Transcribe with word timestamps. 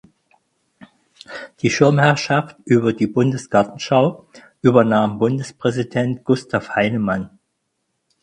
Die 1.61 1.69
Schirmherrschaft 1.69 2.55
über 2.65 2.91
die 2.91 3.05
Bundesgartenschau 3.05 4.25
übernahm 4.63 5.19
Bundespräsident 5.19 6.23
Gustav 6.23 6.69
Heinemann. 6.69 7.37